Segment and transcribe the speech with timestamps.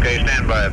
[0.00, 0.70] Okay, stand by.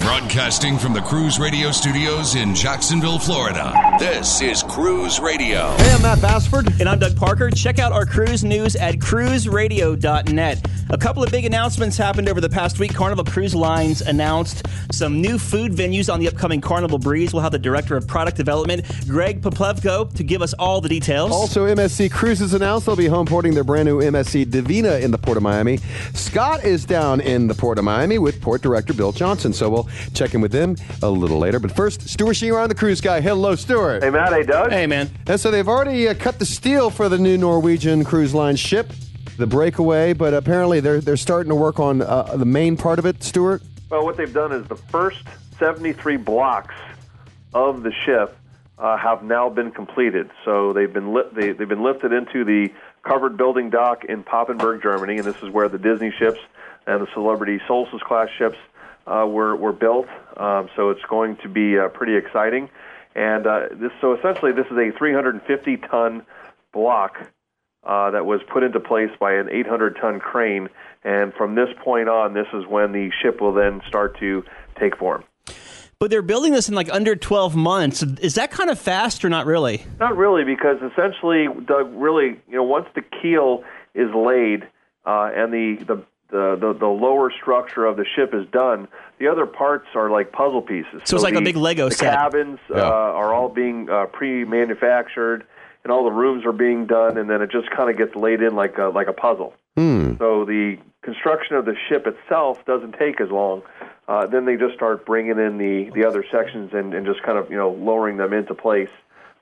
[0.00, 3.72] Broadcasting from the Cruise Radio studios in Jacksonville, Florida.
[3.98, 5.70] This is Cruise Radio.
[5.76, 6.68] Hey, I'm Matt Bassford.
[6.80, 7.50] And I'm Doug Parker.
[7.50, 10.66] Check out our cruise news at cruiseradio.net.
[10.92, 12.92] A couple of big announcements happened over the past week.
[12.94, 17.32] Carnival Cruise Lines announced some new food venues on the upcoming Carnival Breeze.
[17.32, 21.30] We'll have the Director of Product Development, Greg Poplevko, to give us all the details.
[21.30, 25.18] Also, MSC Cruises announced they'll be home porting their brand new MSC Divina in the
[25.18, 25.76] Port of Miami.
[26.14, 29.88] Scott is down in the Port of Miami with Port Director Bill Johnson, so we'll
[30.14, 31.58] check in with them a little later.
[31.58, 33.20] But first, Stuart Chiron on the cruise guy.
[33.20, 34.02] Hello, Stuart.
[34.02, 34.32] Hey, Matt.
[34.32, 34.70] Hey, Doug.
[34.70, 35.10] Hey, man.
[35.26, 38.92] And so they've already uh, cut the steel for the new Norwegian Cruise Line ship,
[39.36, 43.06] the Breakaway, but apparently they're they're starting to work on uh, the main part of
[43.06, 43.62] it, Stuart.
[43.90, 45.22] Well, what they've done is the first
[45.58, 46.74] 73 blocks
[47.52, 48.36] of the ship
[48.78, 50.30] uh, have now been completed.
[50.44, 54.82] So they've been li- they, they've been lifted into the covered building dock in Papenburg,
[54.82, 56.40] Germany, and this is where the Disney ships
[56.86, 58.58] and the Celebrity Solstice class ships
[59.06, 60.06] uh, were were built.
[60.36, 62.68] Um, so it's going to be uh, pretty exciting.
[63.14, 66.24] And uh, this so essentially this is a 350 ton
[66.72, 67.18] block
[67.84, 70.68] uh, that was put into place by an 800 ton crane.
[71.02, 74.44] And from this point on, this is when the ship will then start to
[74.78, 75.24] take form.
[75.98, 78.02] But they're building this in like under 12 months.
[78.02, 79.84] Is that kind of fast or not really?
[79.98, 84.62] Not really, because essentially, Doug, really, you know, once the keel is laid
[85.04, 89.28] uh, and the, the the, the the lower structure of the ship is done, the
[89.28, 91.02] other parts are like puzzle pieces.
[91.04, 92.14] So, it's like the, a big Lego the set.
[92.14, 95.46] cabins uh, are all being uh, pre-manufactured,
[95.84, 98.42] and all the rooms are being done, and then it just kind of gets laid
[98.42, 99.54] in like a, like a puzzle.
[99.76, 100.16] Hmm.
[100.18, 103.62] So the construction of the ship itself doesn't take as long.
[104.08, 107.38] Uh, then they just start bringing in the, the other sections and, and just kind
[107.38, 108.90] of you know lowering them into place.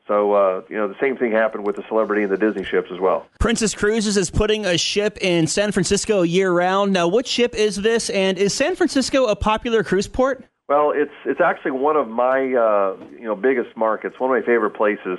[0.09, 2.89] So uh, you know the same thing happened with the Celebrity and the Disney ships
[2.91, 3.27] as well.
[3.39, 6.95] Princess Cruises is putting a ship in San Francisco year round.
[6.95, 8.09] Now, what ship is this?
[8.09, 10.45] And is San Francisco a popular cruise port?
[10.69, 14.47] Well, it's it's actually one of my uh, you know biggest markets, one of my
[14.47, 15.19] favorite places,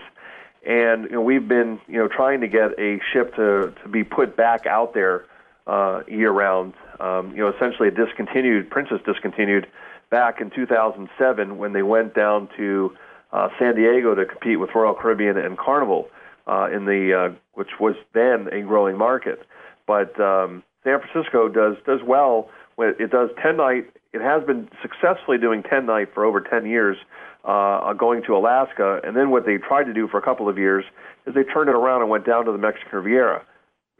[0.67, 4.03] and you know we've been you know trying to get a ship to to be
[4.03, 5.25] put back out there
[5.67, 6.73] uh, year round.
[6.99, 8.69] Um, you know, essentially discontinued.
[8.69, 9.67] Princess discontinued
[10.09, 12.91] back in 2007 when they went down to
[13.31, 16.09] uh, San Diego to compete with Royal Caribbean and Carnival
[16.47, 19.45] uh, in the uh, which was then a growing market.
[19.85, 23.89] But um, San Francisco does does well when it does 10 night.
[24.13, 26.97] It has been successfully doing 10 night for over 10 years,
[27.45, 28.99] uh, going to Alaska.
[29.03, 30.83] And then what they tried to do for a couple of years
[31.27, 33.43] is they turned it around and went down to the Mexican Riviera.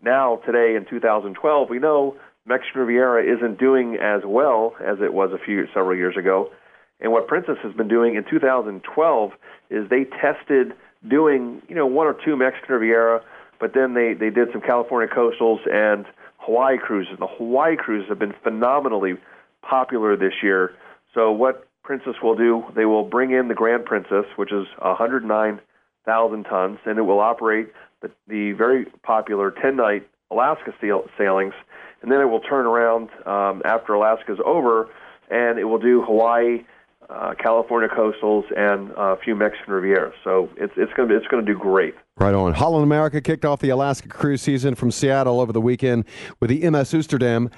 [0.01, 5.31] Now, today in 2012, we know Mexican Riviera isn't doing as well as it was
[5.31, 6.49] a few several years ago.
[6.99, 9.31] And what Princess has been doing in 2012
[9.69, 10.73] is they tested
[11.07, 13.21] doing, you know, one or two Mexican Riviera,
[13.59, 16.05] but then they, they did some California coastals and
[16.37, 17.17] Hawaii cruises.
[17.19, 19.13] The Hawaii cruises have been phenomenally
[19.61, 20.73] popular this year.
[21.13, 26.43] So what Princess will do, they will bring in the Grand Princess, which is 109,000
[26.43, 27.71] tons, and it will operate
[28.01, 31.53] the, the very popular 10-night Alaska sail, sailings,
[32.01, 34.89] and then it will turn around um, after Alaska's over,
[35.29, 36.63] and it will do Hawaii,
[37.09, 40.13] uh, California coastals, and uh, a few Mexican Rivieras.
[40.23, 41.95] So it's it's going to it's going to do great.
[42.17, 42.53] Right on.
[42.53, 46.05] Holland America kicked off the Alaska cruise season from Seattle over the weekend
[46.39, 47.51] with the MS Oosterdam.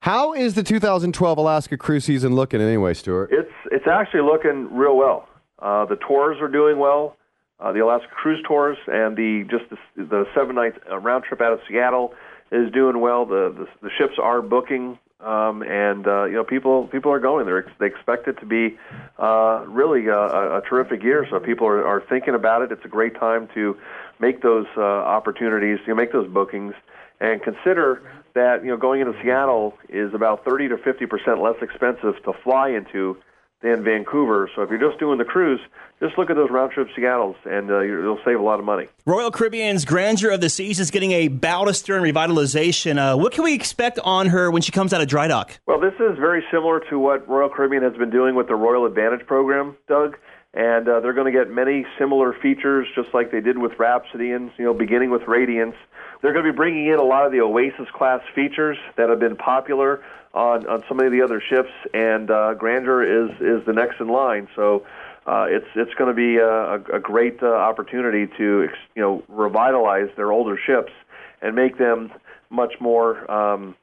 [0.00, 3.30] How is the 2012 Alaska cruise season looking anyway, Stuart?
[3.32, 5.28] It's it's actually looking real well.
[5.58, 7.16] Uh, the tours are doing well.
[7.60, 11.52] Uh, the Alaska cruise tours and the just the, the seven night round trip out
[11.52, 12.12] of Seattle
[12.52, 13.24] is doing well.
[13.26, 17.46] The the, the ships are booking, um, and uh, you know people people are going.
[17.46, 18.78] They're, they expect it to be
[19.18, 21.26] uh, really a, a, a terrific year.
[21.30, 22.70] So people are, are thinking about it.
[22.70, 23.76] It's a great time to
[24.20, 26.74] make those uh, opportunities, you know, make those bookings,
[27.20, 28.02] and consider
[28.34, 32.32] that you know going into Seattle is about 30 to 50 percent less expensive to
[32.42, 33.16] fly into
[33.64, 34.48] than Vancouver.
[34.54, 35.60] So if you're just doing the cruise,
[36.00, 38.64] just look at those round trip Seattles, and uh, you- you'll save a lot of
[38.64, 38.88] money.
[39.06, 42.98] Royal Caribbean's Grandeur of the Seas is getting a bow to stern revitalization.
[42.98, 45.58] Uh, what can we expect on her when she comes out of dry dock?
[45.66, 48.84] Well, this is very similar to what Royal Caribbean has been doing with the Royal
[48.86, 50.16] Advantage program, Doug.
[50.54, 54.30] And uh, they're going to get many similar features, just like they did with Rhapsody,
[54.30, 55.74] and you know, beginning with Radiance.
[56.22, 59.18] They're going to be bringing in a lot of the Oasis class features that have
[59.18, 60.02] been popular
[60.32, 64.00] on on so many of the other ships, and uh, Grandeur is is the next
[64.00, 64.48] in line.
[64.56, 64.86] So.
[65.26, 70.10] Uh, it's it's going to be a, a, great uh, opportunity to you know revitalize
[70.16, 70.92] their older ships
[71.40, 72.12] and make them
[72.50, 73.74] much more um,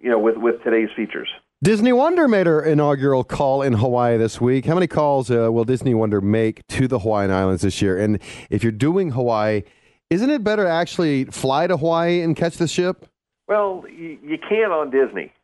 [0.00, 1.28] you know with with today's features.
[1.62, 4.64] Disney Wonder made her inaugural call in Hawaii this week.
[4.64, 7.98] How many calls uh, will Disney Wonder make to the Hawaiian Islands this year?
[7.98, 8.18] And
[8.48, 9.64] if you're doing Hawaii,
[10.08, 13.04] isn't it better to actually fly to Hawaii and catch the ship?
[13.46, 15.34] Well, you, can't on Disney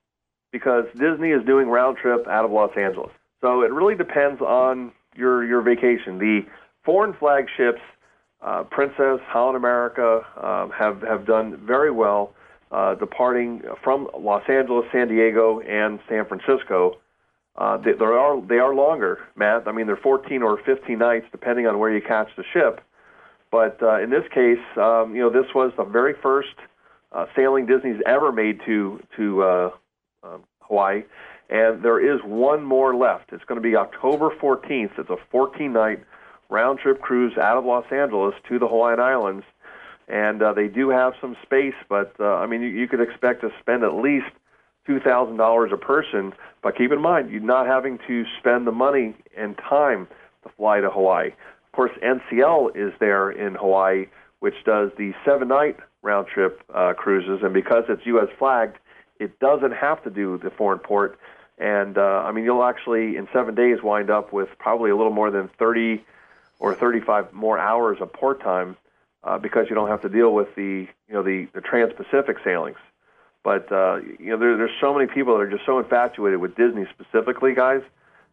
[0.53, 3.13] because Disney is doing round trip out of Los Angeles.
[3.43, 6.17] So it really depends on your your vacation.
[6.17, 6.47] The
[6.83, 7.83] foreign flagships,
[8.41, 12.33] uh, Princess, Holland America, um, have have done very well,
[12.71, 16.99] uh, departing from Los Angeles, San Diego, and San Francisco.
[17.57, 19.67] Uh, they, they are they are longer, Matt.
[19.67, 22.81] I mean, they're 14 or 15 nights, depending on where you catch the ship.
[23.51, 26.55] But uh, in this case, um, you know, this was the very first
[27.13, 29.71] uh, sailing Disney's ever made to to uh,
[30.23, 31.05] um, Hawaii,
[31.49, 33.33] and there is one more left.
[33.33, 34.99] It's going to be October 14th.
[34.99, 36.03] It's a 14-night
[36.51, 39.45] round-trip cruise out of Los Angeles to the Hawaiian Islands,
[40.09, 41.75] and uh, they do have some space.
[41.89, 44.31] But uh, I mean, you, you could expect to spend at least
[44.87, 46.33] two thousand dollars a person.
[46.63, 50.09] But keep in mind, you're not having to spend the money and time
[50.45, 51.29] to fly to Hawaii.
[51.29, 54.07] Of course, NCL is there in Hawaii,
[54.41, 58.29] which does the seven-night round trip uh, cruises, and because it's U.S.
[58.39, 58.79] flagged,
[59.19, 61.19] it doesn't have to do the foreign port.
[61.59, 65.13] And uh, I mean, you'll actually in seven days wind up with probably a little
[65.13, 66.05] more than 30
[66.59, 68.77] or 35 more hours of port time
[69.27, 72.79] uh, because you don't have to deal with the you know the, the Trans-Pacific sailings.
[73.43, 76.57] But uh, you know, there, there's so many people that are just so infatuated with
[76.57, 77.83] Disney specifically, guys.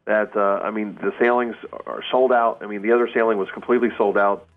[0.05, 1.55] That uh, I mean, the sailings
[1.85, 2.59] are sold out.
[2.61, 4.47] I mean, the other sailing was completely sold out.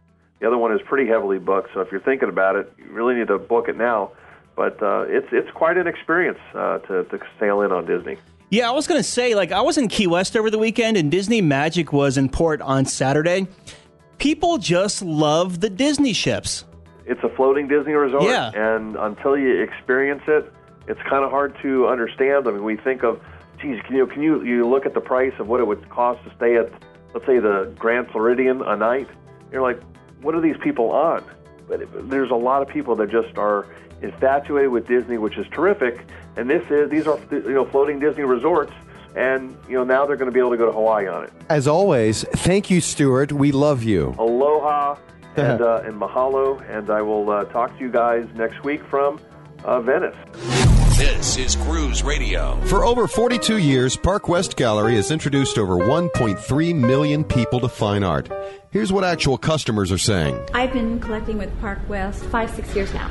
[0.41, 1.71] The other one is pretty heavily booked.
[1.73, 4.13] So if you're thinking about it, you really need to book it now.
[4.55, 8.19] But uh, it's it's quite an experience uh, to to sail in on Disney.
[8.49, 10.97] Yeah, I was going to say, like, I was in Key West over the weekend
[10.97, 13.49] and Disney Magic was in port on Saturday.
[14.19, 16.65] People just love the Disney ships.
[17.05, 18.51] It's a floating Disney resort, Yeah.
[18.55, 20.53] and until you experience it,
[20.89, 22.49] it's kind of hard to understand.
[22.49, 23.21] I mean, we think of,
[23.61, 26.25] geez, can you can you you look at the price of what it would cost
[26.25, 26.71] to stay at,
[27.15, 29.09] let's say, the Grand Floridian a night?
[29.53, 29.81] You're like,
[30.23, 31.23] what are these people on?
[31.69, 33.67] But it- there's a lot of people that just are
[34.03, 36.01] infatuated with Disney, which is terrific.
[36.37, 38.73] And this is these are you know floating Disney resorts,
[39.17, 41.33] and you know now they're going to be able to go to Hawaii on it.
[41.49, 43.33] As always, thank you, Stuart.
[43.33, 44.15] We love you.
[44.19, 44.99] Aloha
[45.37, 49.21] and uh, and mahalo, and I will uh, talk to you guys next week from
[49.65, 50.17] uh, Venice.
[50.97, 52.59] This is Cruise Radio.
[52.67, 58.03] For over 42 years, Park West Gallery has introduced over 1.3 million people to fine
[58.03, 58.31] art.
[58.71, 60.41] Here's what actual customers are saying.
[60.55, 63.11] I've been collecting with Park West five, six years now.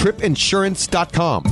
[0.00, 1.44] tripinsurance.com.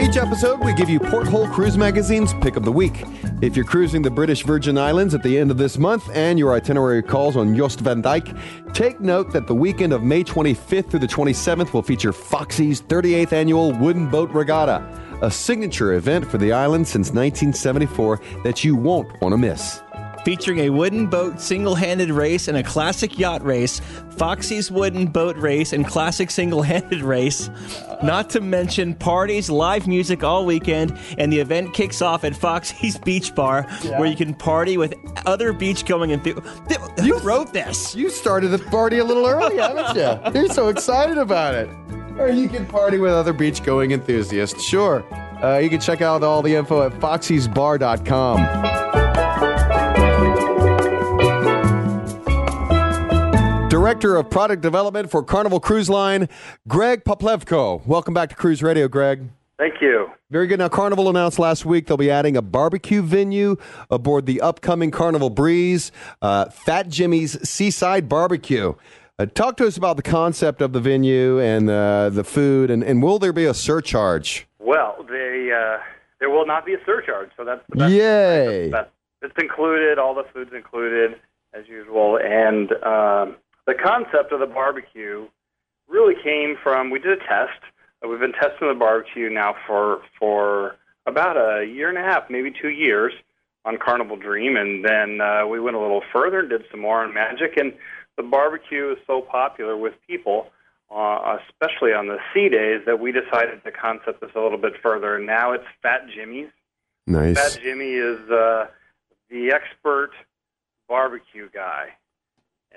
[0.00, 3.02] Each episode, we give you Porthole Cruise Magazine's Pick of the Week.
[3.42, 6.54] If you're cruising the British Virgin Islands at the end of this month and your
[6.54, 8.28] itinerary calls on Jost van Dyke,
[8.74, 13.32] take note that the weekend of May 25th through the 27th will feature Foxy's 38th
[13.32, 14.86] annual Wooden Boat Regatta,
[15.20, 19.80] a signature event for the island since 1974 that you won't want to miss.
[20.24, 23.80] Featuring a wooden boat single handed race and a classic yacht race,
[24.16, 27.50] Foxy's wooden boat race and classic single handed race.
[28.02, 32.96] Not to mention parties, live music all weekend, and the event kicks off at Foxy's
[33.04, 33.64] Beach Bar,
[33.98, 34.94] where you can party with
[35.26, 37.00] other beach going enthusiasts.
[37.00, 37.94] Who wrote this?
[37.94, 40.18] You started the party a little early, haven't you?
[40.40, 41.68] You're so excited about it.
[42.18, 44.62] Or you can party with other beach going enthusiasts.
[44.62, 45.04] Sure.
[45.44, 49.03] Uh, you can check out all the info at foxysbar.com.
[53.84, 56.30] Director of Product Development for Carnival Cruise Line,
[56.66, 57.86] Greg Poplevko.
[57.86, 59.28] Welcome back to Cruise Radio, Greg.
[59.58, 60.10] Thank you.
[60.30, 60.58] Very good.
[60.58, 63.56] Now, Carnival announced last week they'll be adding a barbecue venue
[63.90, 68.72] aboard the upcoming Carnival Breeze, uh, Fat Jimmy's Seaside Barbecue.
[69.18, 72.82] Uh, talk to us about the concept of the venue and uh, the food, and,
[72.82, 74.46] and will there be a surcharge?
[74.60, 75.76] Well, they, uh,
[76.20, 77.92] there will not be a surcharge, so that's the best.
[77.92, 78.70] Yay!
[78.70, 78.88] That's,
[79.20, 79.98] it's included.
[79.98, 81.20] All the food's included
[81.52, 85.26] as usual, and um, the concept of the barbecue
[85.88, 87.60] really came from we did a test.
[88.06, 92.50] We've been testing the barbecue now for for about a year and a half, maybe
[92.50, 93.12] two years
[93.64, 97.02] on Carnival Dream, and then uh, we went a little further and did some more
[97.02, 97.56] on Magic.
[97.56, 97.72] And
[98.16, 100.50] the barbecue is so popular with people,
[100.94, 104.74] uh, especially on the sea days, that we decided to concept this a little bit
[104.82, 105.16] further.
[105.16, 106.50] And now it's Fat Jimmy's.
[107.06, 107.36] Nice.
[107.36, 108.66] Fat Jimmy is uh,
[109.30, 110.10] the expert
[110.88, 111.88] barbecue guy,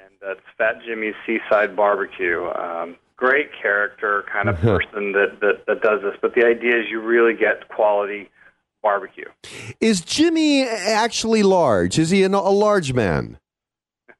[0.04, 2.48] and that's Fat Jimmy's Seaside Barbecue.
[2.50, 6.16] Um, great character, kind of person that, that that does this.
[6.22, 8.30] But the idea is you really get quality
[8.82, 9.26] barbecue.
[9.82, 12.00] Is Jimmy actually large?
[12.00, 13.38] Is he an, a large man?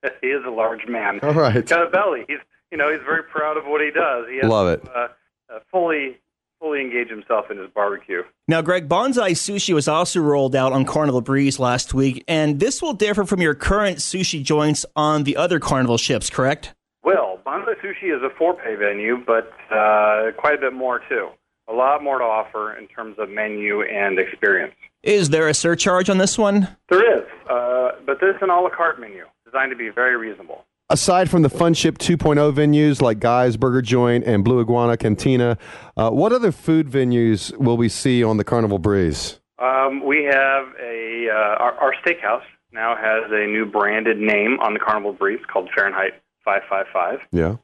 [0.22, 1.20] he is a large man.
[1.22, 1.56] All right.
[1.56, 2.26] He's got a belly.
[2.28, 2.40] He's
[2.72, 4.26] you know he's very proud of what he does.
[4.30, 4.88] He has Love it.
[4.94, 5.08] Uh,
[5.50, 6.20] uh, fully
[6.60, 8.24] fully engage himself in his barbecue.
[8.48, 12.82] Now, Greg, Bonsai Sushi was also rolled out on Carnival Breeze last week, and this
[12.82, 16.74] will differ from your current sushi joints on the other Carnival ships, correct?
[17.04, 21.30] Well, Bonsai Sushi is a four-pay venue, but uh, quite a bit more too.
[21.70, 24.74] A lot more to offer in terms of menu and experience.
[25.04, 26.68] Is there a surcharge on this one?
[26.90, 30.16] There is, uh, but this is an a la carte menu designed to be very
[30.16, 30.66] reasonable.
[30.90, 35.58] Aside from the Fun Ship 2.0 venues like Guy's Burger Joint and Blue Iguana Cantina,
[35.98, 39.42] uh, what other food venues will we see on the Carnival Breeze?
[39.60, 44.74] Um, we have a uh, our, our steakhouse now has a new branded name on
[44.74, 46.14] the Carnival Breeze called Fahrenheit
[46.46, 47.20] 555.
[47.34, 47.58] Yeah.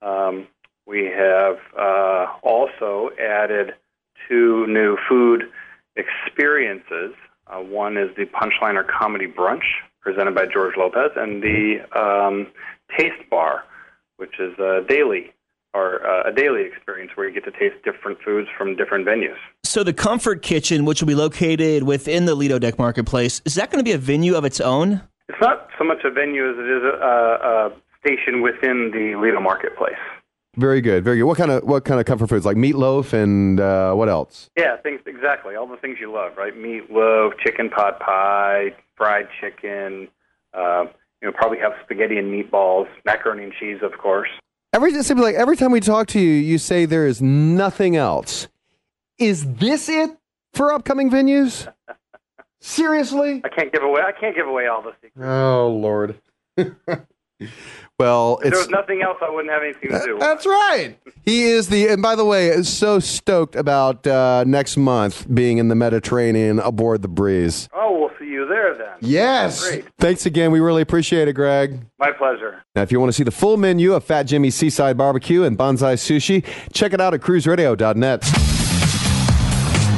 [0.00, 0.46] Um,
[0.86, 3.74] we have uh, also added
[4.28, 5.50] two new food
[5.96, 7.14] experiences.
[7.48, 9.64] Uh, one is the Punchliner Comedy Brunch,
[10.08, 12.46] presented by George Lopez, and the um,
[12.96, 13.64] Taste Bar,
[14.16, 15.34] which is a daily
[15.74, 19.36] or uh, a daily experience where you get to taste different foods from different venues.
[19.64, 23.70] So, the Comfort Kitchen, which will be located within the Lido Deck Marketplace, is that
[23.70, 25.02] going to be a venue of its own?
[25.28, 29.20] It's not so much a venue as it is a, a, a station within the
[29.20, 30.00] Lido Marketplace.
[30.56, 31.24] Very good, very good.
[31.24, 34.48] What kind of what kind of comfort foods like meatloaf and uh, what else?
[34.56, 35.54] Yeah, things exactly.
[35.54, 36.54] All the things you love, right?
[36.56, 40.08] Meatloaf, chicken pot pie, fried chicken.
[40.52, 40.86] Uh,
[41.22, 44.28] you know, probably have spaghetti and meatballs, macaroni and cheese, of course.
[44.72, 47.96] Every it seems like every time we talk to you, you say there is nothing
[47.96, 48.48] else.
[49.18, 50.10] Is this it
[50.52, 51.72] for upcoming venues?
[52.60, 53.40] Seriously?
[53.44, 54.02] I can't give away.
[54.02, 55.26] I can't give away all the secrets.
[55.26, 56.20] Oh Lord.
[57.98, 60.18] well, If there was nothing else, I wouldn't have anything to do.
[60.18, 60.96] That's right.
[61.24, 65.58] He is the, and by the way, is so stoked about uh, next month being
[65.58, 67.68] in the Mediterranean aboard the Breeze.
[67.72, 68.96] Oh, we'll see you there then.
[69.00, 69.78] Yes.
[69.98, 70.50] Thanks again.
[70.50, 71.80] We really appreciate it, Greg.
[71.98, 72.62] My pleasure.
[72.74, 75.58] Now, if you want to see the full menu of Fat Jimmy's Seaside Barbecue and
[75.58, 78.57] Bonsai Sushi, check it out at cruiseradio.net.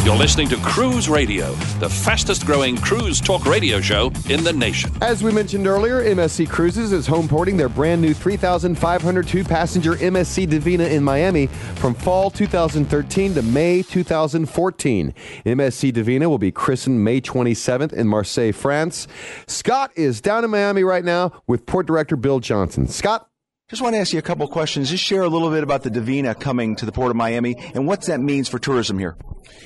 [0.03, 4.91] You're listening to Cruise Radio, the fastest growing cruise talk radio show in the nation.
[5.03, 10.49] As we mentioned earlier, MSC Cruises is home porting their brand new 3,502 passenger MSC
[10.49, 15.15] Divina in Miami from fall 2013 to May 2014.
[15.45, 19.07] MSC Divina will be christened May 27th in Marseille, France.
[19.49, 22.89] Scott is down in Miami right now with Port Director Bill Johnson.
[22.89, 23.30] Scott?
[23.71, 24.91] Just want to ask you a couple questions.
[24.91, 27.87] Just share a little bit about the Divina coming to the Port of Miami and
[27.87, 29.17] what that means for tourism here.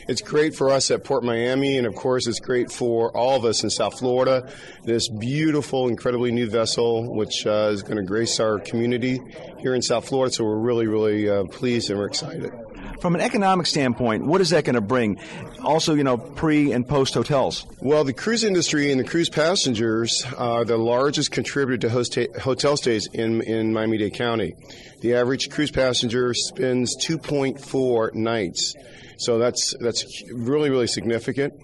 [0.07, 3.47] It's great for us at Port Miami, and of course, it's great for all of
[3.47, 4.53] us in South Florida.
[4.83, 9.21] This beautiful, incredibly new vessel, which uh, is going to grace our community
[9.61, 10.35] here in South Florida.
[10.35, 12.53] So we're really, really uh, pleased and we're excited.
[13.01, 15.19] From an economic standpoint, what is that going to bring?
[15.63, 17.67] Also, you know, pre and post hotels.
[17.81, 23.09] Well, the cruise industry and the cruise passengers are the largest contributor to hotel stays
[23.13, 24.55] in, in Miami Dade County.
[25.01, 28.75] The average cruise passenger spends 2.4 nights.
[29.19, 31.55] So that's that's really really significant.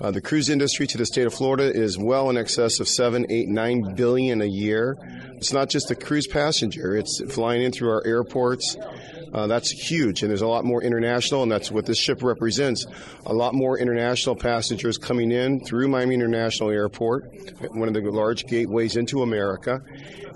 [0.00, 3.26] Uh, the cruise industry to the state of Florida is well in excess of seven,
[3.30, 4.96] eight, nine billion a year.
[5.36, 8.76] It's not just the cruise passenger; it's flying in through our airports,
[9.32, 12.86] Uh, that's huge, and there's a lot more international, and that's what this ship represents.
[13.26, 17.30] A lot more international passengers coming in through Miami International Airport,
[17.72, 19.82] one of the large gateways into America.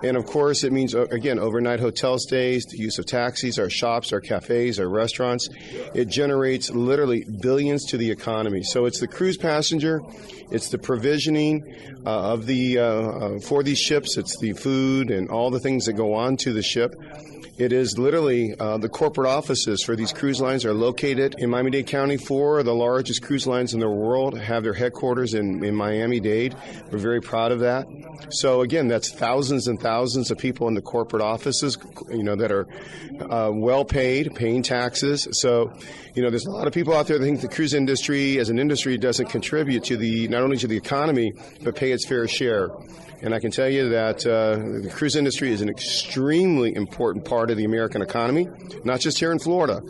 [0.03, 3.71] And of course, it means, uh, again, overnight hotel stays, the use of taxis, our
[3.71, 5.49] shops, our cafes, our restaurants.
[5.95, 8.65] It generates literally billions to the economy.
[8.65, 10.01] So it's the cruise passenger,
[10.51, 11.63] it's the provisioning
[12.05, 15.85] uh, of the uh, uh, for these ships, it's the food and all the things
[15.87, 16.95] that go on to the ship.
[17.59, 21.71] It is literally uh, the corporate offices for these cruise lines are located in Miami
[21.71, 22.17] Dade County.
[22.17, 26.19] Four of the largest cruise lines in the world have their headquarters in, in Miami
[26.19, 26.57] Dade.
[26.91, 27.87] We're very proud of that.
[28.31, 31.77] So again, that's thousands and thousands of people in the corporate offices,
[32.11, 32.67] you know, that are
[33.21, 35.29] uh, well paid, paying taxes.
[35.33, 35.75] So,
[36.15, 38.49] you know, there's a lot of people out there that think the cruise industry, as
[38.49, 42.27] an industry, doesn't contribute to the not only to the economy but pay its fair
[42.27, 42.71] share.
[43.23, 47.51] And I can tell you that uh, the cruise industry is an extremely important part
[47.51, 48.49] of the American economy,
[48.85, 49.81] not just here in Florida,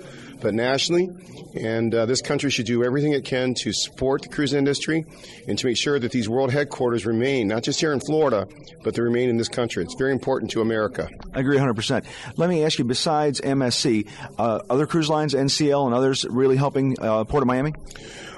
[0.42, 1.08] but nationally.
[1.54, 5.06] And uh, this country should do everything it can to support the cruise industry
[5.48, 8.46] and to make sure that these world headquarters remain, not just here in Florida,
[8.82, 9.82] but they remain in this country.
[9.82, 11.08] It's very important to America.
[11.32, 12.04] I agree 100%.
[12.36, 14.08] Let me ask you, besides MSC,
[14.38, 17.72] uh, other cruise lines, NCL and others, really helping uh, Port of Miami?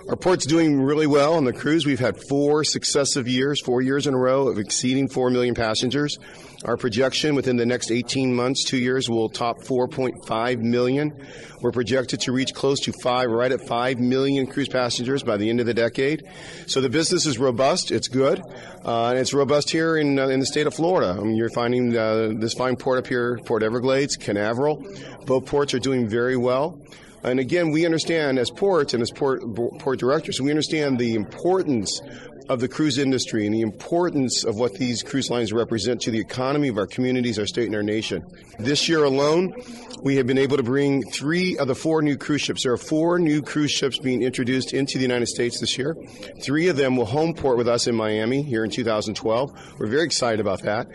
[0.07, 1.87] Our port's doing really well on the cruise.
[1.87, 6.19] We've had four successive years, four years in a row of exceeding 4 million passengers.
[6.67, 11.27] Our projection within the next 18 months, two years, will top 4.5 million.
[11.63, 15.49] We're projected to reach close to five, right at 5 million cruise passengers by the
[15.49, 16.25] end of the decade.
[16.67, 17.91] So the business is robust.
[17.91, 18.43] It's good.
[18.85, 21.19] Uh, and it's robust here in, uh, in the state of Florida.
[21.19, 24.85] I mean, you're finding uh, this fine port up here, Port Everglades, Canaveral.
[25.25, 26.79] Both ports are doing very well.
[27.25, 29.43] And again, we understand as ports and as port,
[29.79, 32.01] port directors, we understand the importance
[32.49, 36.19] of the cruise industry and the importance of what these cruise lines represent to the
[36.19, 38.25] economy of our communities, our state, and our nation.
[38.59, 39.55] This year alone,
[40.03, 42.63] we have been able to bring three of the four new cruise ships.
[42.63, 45.97] There are four new cruise ships being introduced into the United States this year.
[46.43, 49.79] Three of them will home port with us in Miami here in 2012.
[49.79, 50.89] We're very excited about that.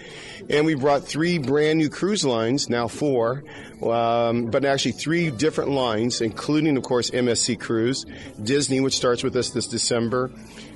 [0.49, 3.43] And we brought three brand new cruise lines, now four,
[3.81, 8.05] um, but actually three different lines, including, of course, MSC Cruise,
[8.41, 10.31] Disney, which starts with us this December,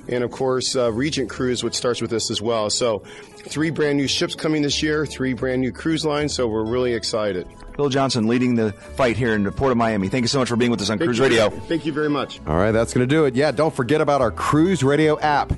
[0.08, 2.70] and of course uh, Regent Cruise, which starts with us as well.
[2.70, 2.98] So,
[3.36, 6.34] three brand new ships coming this year, three brand new cruise lines.
[6.34, 7.46] So we're really excited.
[7.76, 10.08] Bill Johnson leading the fight here in the Port of Miami.
[10.08, 11.24] Thank you so much for being with us on Thank Cruise you.
[11.24, 11.50] Radio.
[11.50, 12.40] Thank you very much.
[12.46, 13.34] All right, that's going to do it.
[13.34, 15.52] Yeah, don't forget about our Cruise Radio app.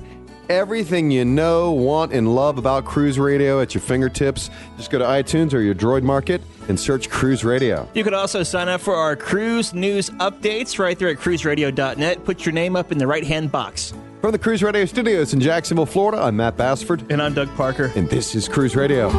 [0.49, 4.49] Everything you know, want, and love about Cruise Radio at your fingertips.
[4.77, 7.87] Just go to iTunes or your Droid Market and search Cruise Radio.
[7.93, 12.23] You can also sign up for our cruise news updates right there at cruiseradio.net.
[12.23, 13.93] Put your name up in the right hand box.
[14.21, 17.09] From the Cruise Radio studios in Jacksonville, Florida, I'm Matt Bassford.
[17.11, 17.91] And I'm Doug Parker.
[17.95, 19.09] And this is Cruise Radio.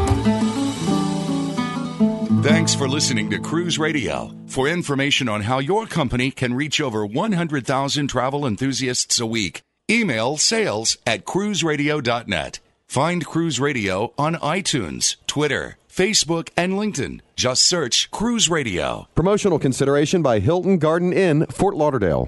[2.43, 4.35] Thanks for listening to Cruise Radio.
[4.47, 10.37] For information on how your company can reach over 100,000 travel enthusiasts a week, email
[10.37, 12.59] sales at cruiseradio.net.
[12.87, 17.21] Find Cruise Radio on iTunes, Twitter, Facebook, and LinkedIn.
[17.37, 19.09] Just search Cruise Radio.
[19.15, 22.27] Promotional consideration by Hilton Garden Inn, Fort Lauderdale.